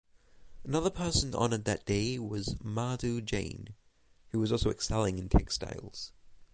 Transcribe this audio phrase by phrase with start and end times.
[0.63, 3.75] Another person honoured that day was Madhu Jain
[4.31, 6.11] who was also excelling in textiles.